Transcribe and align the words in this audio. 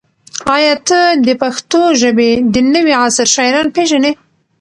ایا 0.55 0.73
ته 0.87 0.99
د 1.25 1.29
پښتو 1.41 1.81
ژبې 2.01 2.31
د 2.53 2.55
نوي 2.73 2.93
عصر 3.03 3.27
شاعران 3.35 3.67
پېژنې؟ 3.75 4.11